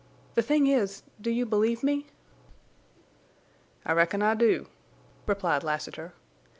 The 0.33 0.41
thing 0.41 0.65
is—do 0.65 1.29
you 1.29 1.45
believe 1.45 1.83
me?" 1.83 2.07
"I 3.85 3.93
reckon 3.93 4.23
I 4.23 4.33
do," 4.33 4.65
replied 5.27 5.63
Lassiter. 5.63 6.13